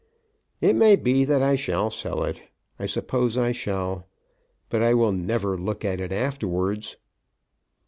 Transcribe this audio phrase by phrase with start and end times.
[0.61, 2.41] It may be that I shall sell it.
[2.79, 4.07] I suppose I shall.
[4.67, 6.97] But I will never look at it afterwards."